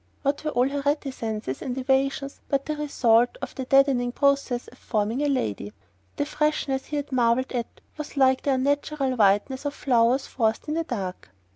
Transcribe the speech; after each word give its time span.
What 0.23 0.43
were 0.43 0.49
all 0.49 0.67
her 0.67 0.81
reticences 0.83 1.61
and 1.61 1.77
evasions 1.77 2.41
but 2.49 2.65
the 2.65 2.75
result 2.75 3.37
of 3.39 3.53
the 3.53 3.65
deadening 3.65 4.11
process 4.13 4.67
of 4.67 4.79
forming 4.79 5.21
a 5.21 5.27
"lady"? 5.27 5.73
The 6.15 6.25
freshness 6.25 6.85
he 6.85 6.95
had 6.95 7.11
marvelled 7.11 7.51
at 7.51 7.67
was 7.97 8.17
like 8.17 8.41
the 8.41 8.53
unnatural 8.53 9.13
whiteness 9.15 9.63
of 9.63 9.75
flowers 9.75 10.25
forced 10.25 10.67
in 10.67 10.73
the 10.73 10.85
dark. 10.85 11.29